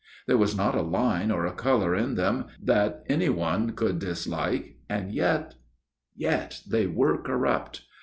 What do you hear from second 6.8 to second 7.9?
were corrupt.